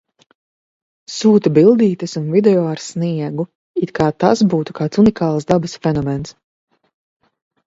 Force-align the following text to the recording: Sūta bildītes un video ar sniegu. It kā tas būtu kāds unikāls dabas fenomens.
Sūta 1.15 1.51
bildītes 1.57 2.17
un 2.21 2.25
video 2.35 2.63
ar 2.69 2.81
sniegu. 2.85 3.45
It 3.83 3.93
kā 4.01 4.09
tas 4.25 4.43
būtu 4.55 4.77
kāds 4.81 5.03
unikāls 5.05 5.49
dabas 5.55 5.77
fenomens. 5.85 6.35